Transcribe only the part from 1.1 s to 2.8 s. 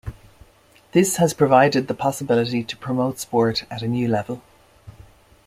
has provided the possibility to